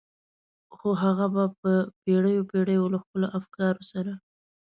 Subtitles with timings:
[0.75, 1.71] خو هغه به په
[2.03, 4.13] پېړيو پېړيو له خپلو افکارو سره.